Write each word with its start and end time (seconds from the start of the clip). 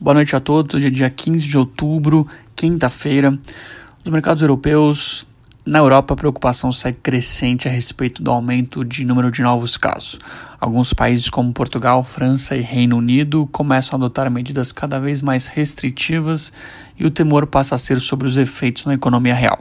Boa 0.00 0.14
noite 0.14 0.36
a 0.36 0.38
todos. 0.38 0.76
Hoje 0.76 0.86
é 0.86 0.90
dia 0.90 1.10
15 1.10 1.48
de 1.48 1.58
outubro, 1.58 2.24
quinta-feira. 2.54 3.36
Os 4.04 4.08
mercados 4.12 4.40
europeus, 4.40 5.26
na 5.66 5.80
Europa, 5.80 6.14
a 6.14 6.16
preocupação 6.16 6.70
segue 6.70 6.98
crescente 7.02 7.66
a 7.66 7.70
respeito 7.72 8.22
do 8.22 8.30
aumento 8.30 8.84
de 8.84 9.04
número 9.04 9.32
de 9.32 9.42
novos 9.42 9.76
casos. 9.76 10.20
Alguns 10.60 10.94
países, 10.94 11.28
como 11.28 11.52
Portugal, 11.52 12.04
França 12.04 12.54
e 12.54 12.60
Reino 12.60 12.96
Unido, 12.96 13.48
começam 13.50 13.96
a 13.96 13.98
adotar 13.98 14.30
medidas 14.30 14.70
cada 14.70 15.00
vez 15.00 15.20
mais 15.20 15.48
restritivas 15.48 16.52
e 16.96 17.04
o 17.04 17.10
temor 17.10 17.48
passa 17.48 17.74
a 17.74 17.78
ser 17.78 17.98
sobre 17.98 18.28
os 18.28 18.36
efeitos 18.36 18.86
na 18.86 18.94
economia 18.94 19.34
real. 19.34 19.58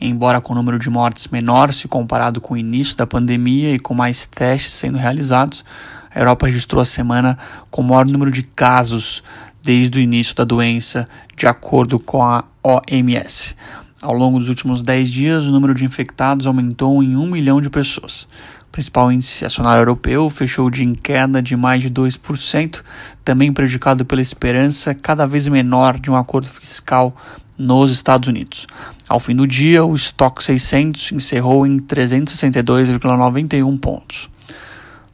Embora 0.00 0.40
com 0.40 0.54
o 0.54 0.56
número 0.56 0.80
de 0.80 0.90
mortes 0.90 1.28
menor 1.28 1.72
se 1.72 1.86
comparado 1.86 2.40
com 2.40 2.54
o 2.54 2.58
início 2.58 2.96
da 2.96 3.06
pandemia 3.06 3.72
e 3.72 3.78
com 3.78 3.94
mais 3.94 4.26
testes 4.26 4.72
sendo 4.72 4.98
realizados, 4.98 5.64
a 6.12 6.18
Europa 6.18 6.46
registrou 6.46 6.82
a 6.82 6.84
semana 6.84 7.38
com 7.70 7.82
o 7.82 7.84
maior 7.84 8.06
número 8.06 8.32
de 8.32 8.42
casos 8.42 9.22
desde 9.68 9.98
o 9.98 10.00
início 10.00 10.34
da 10.34 10.44
doença, 10.44 11.06
de 11.36 11.46
acordo 11.46 11.98
com 11.98 12.24
a 12.24 12.42
OMS. 12.62 13.54
Ao 14.00 14.14
longo 14.14 14.38
dos 14.38 14.48
últimos 14.48 14.82
10 14.82 15.10
dias, 15.10 15.44
o 15.44 15.50
número 15.50 15.74
de 15.74 15.84
infectados 15.84 16.46
aumentou 16.46 17.02
em 17.02 17.14
1 17.14 17.26
milhão 17.26 17.60
de 17.60 17.68
pessoas. 17.68 18.26
O 18.62 18.72
principal 18.72 19.12
índice 19.12 19.44
acionário 19.44 19.82
europeu 19.82 20.30
fechou 20.30 20.68
o 20.68 20.70
dia 20.70 20.86
em 20.86 20.94
queda 20.94 21.42
de 21.42 21.54
mais 21.54 21.82
de 21.82 21.90
2%, 21.90 22.82
também 23.22 23.52
prejudicado 23.52 24.06
pela 24.06 24.22
esperança 24.22 24.94
cada 24.94 25.26
vez 25.26 25.46
menor 25.48 26.00
de 26.00 26.10
um 26.10 26.16
acordo 26.16 26.48
fiscal 26.48 27.14
nos 27.58 27.90
Estados 27.90 28.26
Unidos. 28.26 28.66
Ao 29.06 29.20
fim 29.20 29.36
do 29.36 29.46
dia, 29.46 29.84
o 29.84 29.94
estoque 29.94 30.42
600 30.42 31.12
encerrou 31.12 31.66
em 31.66 31.78
362,91 31.78 33.78
pontos. 33.78 34.30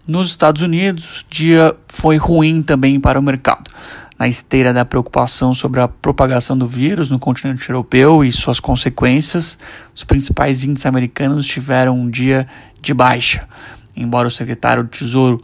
Nos 0.06 0.28
Estados 0.28 0.62
Unidos, 0.62 1.22
o 1.22 1.24
dia 1.28 1.74
foi 1.88 2.18
ruim 2.18 2.62
também 2.62 3.00
para 3.00 3.18
o 3.18 3.22
mercado 3.22 3.68
na 4.18 4.28
esteira 4.28 4.72
da 4.72 4.84
preocupação 4.84 5.52
sobre 5.52 5.80
a 5.80 5.88
propagação 5.88 6.56
do 6.56 6.66
vírus 6.66 7.10
no 7.10 7.18
continente 7.18 7.68
europeu 7.68 8.24
e 8.24 8.30
suas 8.30 8.60
consequências, 8.60 9.58
os 9.94 10.04
principais 10.04 10.64
índices 10.64 10.86
americanos 10.86 11.46
tiveram 11.46 11.98
um 11.98 12.08
dia 12.08 12.46
de 12.80 12.94
baixa. 12.94 13.46
Embora 13.96 14.28
o 14.28 14.30
secretário 14.30 14.84
do 14.84 14.88
Tesouro 14.88 15.40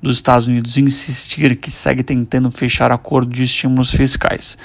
dos 0.00 0.16
Estados 0.16 0.46
Unidos 0.46 0.76
insistir 0.76 1.56
que 1.56 1.70
segue 1.70 2.02
tentando 2.02 2.50
fechar 2.50 2.92
acordo 2.92 3.32
de 3.32 3.42
estímulos 3.42 3.90
fiscais. 3.90 4.56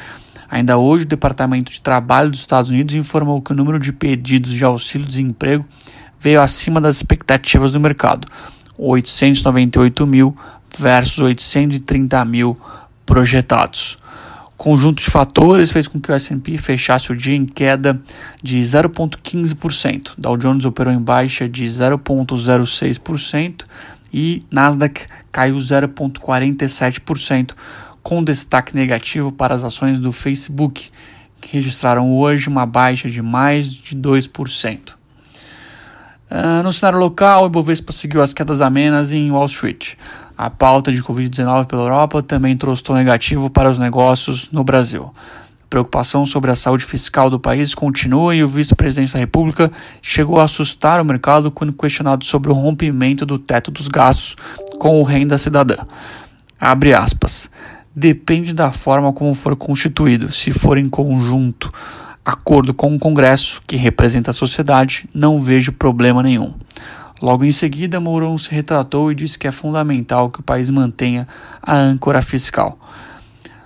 Ainda 0.49 0.77
hoje, 0.77 1.05
o 1.05 1.07
Departamento 1.07 1.71
de 1.71 1.79
Trabalho 1.79 2.31
dos 2.31 2.39
Estados 2.39 2.71
Unidos 2.71 2.95
informou 2.95 3.41
que 3.41 3.53
o 3.53 3.55
número 3.55 3.79
de 3.79 3.93
pedidos 3.93 4.51
de 4.51 4.63
auxílio-desemprego 4.63 5.63
veio 6.19 6.41
acima 6.41 6.81
das 6.81 6.97
expectativas 6.97 7.73
do 7.73 7.79
mercado, 7.79 8.27
898 8.77 10.07
mil 10.07 10.35
versus 10.77 11.19
830 11.19 12.25
mil 12.25 12.57
projetados. 13.09 13.97
Conjunto 14.55 15.01
de 15.01 15.09
fatores 15.09 15.71
fez 15.71 15.87
com 15.87 15.99
que 15.99 16.11
o 16.11 16.13
S&P 16.13 16.59
fechasse 16.59 17.11
o 17.11 17.15
dia 17.15 17.35
em 17.35 17.43
queda 17.43 17.99
de 18.43 18.59
0,15%. 18.59 20.11
Dow 20.15 20.37
Jones 20.37 20.63
operou 20.63 20.93
em 20.93 21.01
baixa 21.01 21.49
de 21.49 21.65
0,06% 21.65 23.63
e 24.13 24.43
Nasdaq 24.51 25.07
caiu 25.31 25.55
0,47%, 25.55 27.53
com 28.03 28.23
destaque 28.23 28.75
negativo 28.75 29.31
para 29.31 29.55
as 29.55 29.63
ações 29.63 29.97
do 29.97 30.11
Facebook, 30.11 30.91
que 31.41 31.57
registraram 31.57 32.15
hoje 32.15 32.47
uma 32.47 32.67
baixa 32.67 33.09
de 33.09 33.23
mais 33.23 33.73
de 33.73 33.97
2%. 33.97 34.89
Uh, 34.89 34.95
ah, 36.29 36.61
no 36.61 36.71
cenário 36.71 36.99
local, 36.99 37.45
o 37.45 37.47
Ibovespa 37.47 37.91
seguiu 37.91 38.21
as 38.21 38.33
quedas 38.33 38.61
amenas 38.61 39.11
em 39.11 39.31
Wall 39.31 39.47
Street. 39.47 39.95
A 40.41 40.49
pauta 40.49 40.89
de 40.89 41.03
Covid-19 41.03 41.65
pela 41.65 41.81
Europa 41.81 42.23
também 42.23 42.55
trouxe 42.55 42.81
tom 42.81 42.93
negativo 42.93 43.49
para 43.49 43.69
os 43.69 43.77
negócios 43.77 44.49
no 44.53 44.63
Brasil. 44.63 45.13
A 45.13 45.67
preocupação 45.69 46.25
sobre 46.25 46.49
a 46.49 46.55
saúde 46.55 46.85
fiscal 46.85 47.29
do 47.29 47.37
país 47.37 47.75
continua 47.75 48.33
e 48.33 48.41
o 48.41 48.47
vice-presidente 48.47 49.11
da 49.11 49.19
República 49.19 49.69
chegou 50.01 50.39
a 50.39 50.45
assustar 50.45 51.01
o 51.01 51.03
mercado 51.03 51.51
quando 51.51 51.73
questionado 51.73 52.23
sobre 52.23 52.49
o 52.49 52.53
rompimento 52.53 53.25
do 53.25 53.37
teto 53.37 53.69
dos 53.69 53.89
gastos 53.89 54.37
com 54.79 55.01
o 55.01 55.03
renda 55.03 55.37
cidadã. 55.37 55.75
Abre 56.57 56.93
aspas. 56.93 57.51
Depende 57.93 58.53
da 58.53 58.71
forma 58.71 59.11
como 59.11 59.33
for 59.33 59.57
constituído. 59.57 60.31
Se 60.31 60.53
for 60.53 60.77
em 60.77 60.87
conjunto, 60.87 61.69
acordo 62.23 62.73
com 62.73 62.95
o 62.95 62.99
Congresso, 62.99 63.61
que 63.67 63.75
representa 63.75 64.31
a 64.31 64.33
sociedade, 64.33 65.05
não 65.13 65.37
vejo 65.37 65.73
problema 65.73 66.23
nenhum. 66.23 66.53
Logo 67.21 67.43
em 67.43 67.51
seguida, 67.51 67.99
Mourão 67.99 68.37
se 68.37 68.49
retratou 68.51 69.11
e 69.11 69.15
disse 69.15 69.37
que 69.37 69.47
é 69.47 69.51
fundamental 69.51 70.29
que 70.29 70.39
o 70.39 70.43
país 70.43 70.69
mantenha 70.69 71.27
a 71.61 71.75
âncora 71.75 72.21
fiscal. 72.21 72.79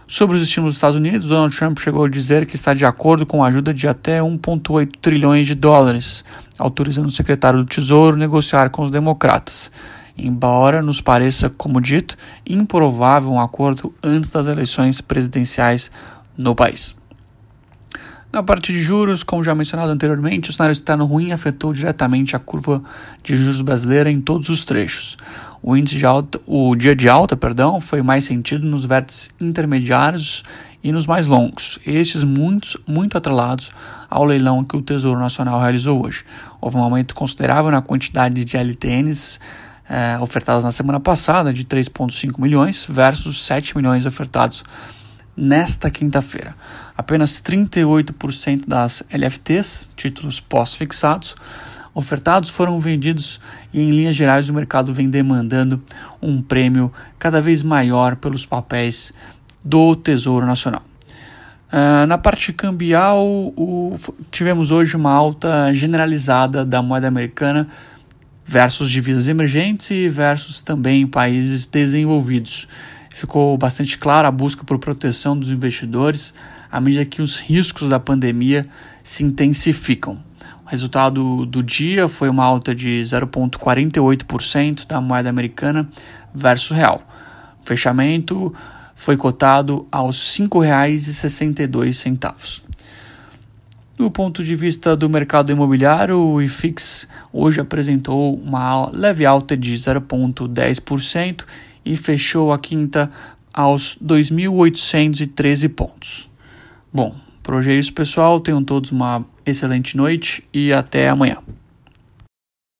Sobre 0.07 0.35
os 0.35 0.41
estímulos 0.41 0.73
dos 0.73 0.77
Estados 0.77 0.97
Unidos, 0.97 1.27
Donald 1.27 1.55
Trump 1.55 1.77
chegou 1.79 2.05
a 2.05 2.09
dizer 2.09 2.45
que 2.45 2.55
está 2.55 2.73
de 2.73 2.85
acordo 2.85 3.25
com 3.25 3.43
a 3.43 3.47
ajuda 3.47 3.73
de 3.73 3.87
até 3.87 4.19
1,8 4.19 4.91
trilhões 5.01 5.47
de 5.47 5.55
dólares, 5.55 6.25
autorizando 6.57 7.07
o 7.07 7.11
secretário 7.11 7.59
do 7.59 7.65
Tesouro 7.65 8.17
negociar 8.17 8.69
com 8.69 8.81
os 8.81 8.89
democratas. 8.89 9.71
Embora 10.17 10.81
nos 10.81 11.01
pareça, 11.01 11.49
como 11.49 11.81
dito, 11.81 12.15
improvável 12.45 13.31
um 13.31 13.39
acordo 13.39 13.93
antes 14.03 14.29
das 14.29 14.45
eleições 14.45 15.01
presidenciais 15.01 15.89
no 16.37 16.53
país. 16.53 16.95
Na 18.33 18.41
parte 18.41 18.73
de 18.73 18.81
juros, 18.81 19.21
como 19.21 19.43
já 19.43 19.53
mencionado 19.53 19.91
anteriormente, 19.91 20.49
o 20.49 20.53
cenário 20.53 20.73
externo 20.73 21.05
ruim 21.05 21.31
afetou 21.31 21.71
diretamente 21.71 22.35
a 22.35 22.39
curva 22.39 22.81
de 23.21 23.37
juros 23.37 23.61
brasileira 23.61 24.09
em 24.09 24.19
todos 24.19 24.49
os 24.49 24.65
trechos. 24.65 25.15
O 25.61 25.77
índice 25.77 25.99
de 25.99 26.05
alta, 26.07 26.41
o 26.47 26.75
dia 26.75 26.95
de 26.95 27.07
alta, 27.07 27.37
perdão, 27.37 27.79
foi 27.79 28.01
mais 28.01 28.25
sentido 28.25 28.65
nos 28.65 28.85
vértices 28.85 29.29
intermediários 29.39 30.43
e 30.83 30.91
nos 30.91 31.05
mais 31.05 31.27
longos, 31.27 31.77
estes 31.85 32.23
muitos, 32.23 32.75
muito 32.87 33.15
atrelados 33.15 33.71
ao 34.09 34.25
leilão 34.25 34.63
que 34.63 34.75
o 34.75 34.81
Tesouro 34.81 35.19
Nacional 35.19 35.61
realizou 35.61 36.03
hoje. 36.03 36.25
Houve 36.59 36.77
um 36.77 36.81
aumento 36.81 37.13
considerável 37.13 37.69
na 37.69 37.83
quantidade 37.83 38.43
de 38.43 38.57
LTNs 38.57 39.39
eh, 39.87 40.17
ofertadas 40.19 40.63
na 40.63 40.71
semana 40.71 40.99
passada, 40.99 41.53
de 41.53 41.65
3,5 41.65 42.41
milhões, 42.41 42.83
versus 42.89 43.43
7 43.45 43.77
milhões 43.77 44.07
ofertados 44.07 44.63
nesta 45.35 45.89
quinta-feira. 45.89 46.55
Apenas 46.95 47.41
38% 47.41 48.63
das 48.67 49.03
LFTs, 49.11 49.89
títulos 49.95 50.39
pós-fixados, 50.39 51.35
ofertados 51.93 52.49
foram 52.49 52.79
vendidos 52.79 53.39
e, 53.71 53.81
em 53.81 53.91
linhas 53.91 54.15
gerais, 54.15 54.49
o 54.49 54.53
mercado 54.53 54.93
vem 54.93 55.09
demandando 55.09 55.81
um 56.21 56.41
prêmio 56.41 56.91
cada 57.19 57.41
vez 57.41 57.63
maior 57.63 58.15
pelos 58.15 58.45
papéis 58.45 59.13
do 59.63 59.95
Tesouro 59.95 60.45
Nacional. 60.45 60.83
Uh, 61.71 62.05
na 62.05 62.19
parte 62.19 62.53
cambial, 62.53 63.25
o, 63.25 63.95
tivemos 64.29 64.69
hoje 64.69 64.95
uma 64.95 65.11
alta 65.11 65.73
generalizada 65.73 66.63
da 66.63 66.83
moeda 66.83 67.07
americana 67.07 67.67
versus 68.45 68.91
divisas 68.91 69.27
emergentes 69.27 69.89
e 69.89 70.07
versus 70.07 70.61
também 70.61 71.07
países 71.07 71.65
desenvolvidos 71.65 72.67
ficou 73.13 73.57
bastante 73.57 73.97
clara 73.97 74.27
a 74.27 74.31
busca 74.31 74.63
por 74.63 74.79
proteção 74.79 75.37
dos 75.37 75.49
investidores 75.49 76.33
à 76.71 76.81
medida 76.81 77.05
que 77.05 77.21
os 77.21 77.37
riscos 77.37 77.87
da 77.87 77.99
pandemia 77.99 78.65
se 79.03 79.23
intensificam. 79.23 80.17
O 80.65 80.69
resultado 80.69 81.45
do 81.45 81.61
dia 81.61 82.07
foi 82.07 82.27
uma 82.27 82.43
alta 82.43 82.73
de 82.73 83.03
0,48% 83.03 84.87
da 84.87 84.99
moeda 84.99 85.29
americana 85.29 85.87
versus 86.33 86.75
real. 86.75 87.07
O 87.63 87.67
fechamento 87.67 88.51
foi 88.95 89.15
cotado 89.15 89.87
aos 89.91 90.39
R$ 90.39 90.47
5,62. 90.47 92.63
Do 93.95 94.09
ponto 94.09 94.43
de 94.43 94.55
vista 94.55 94.97
do 94.97 95.07
mercado 95.07 95.51
imobiliário, 95.51 96.17
o 96.17 96.41
IFIX 96.41 97.07
hoje 97.31 97.61
apresentou 97.61 98.33
uma 98.35 98.89
leve 98.91 99.23
alta 99.23 99.55
de 99.55 99.75
0,10% 99.75 101.45
e 101.85 101.97
fechou 101.97 102.51
a 102.51 102.59
quinta 102.59 103.11
aos 103.53 103.97
2.813 104.03 105.69
pontos. 105.69 106.29
Bom, 106.91 107.15
hoje 107.55 107.71
é 107.71 107.75
pessoal. 107.91 108.39
Tenham 108.39 108.63
todos 108.63 108.91
uma 108.91 109.25
excelente 109.45 109.97
noite 109.97 110.43
e 110.53 110.71
até 110.71 111.09
amanhã. 111.09 111.37